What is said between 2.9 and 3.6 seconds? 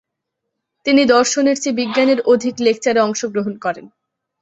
অংশগ্রহণ